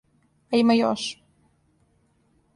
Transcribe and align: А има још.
А 0.53 0.61
има 0.61 0.77
још. 0.79 1.05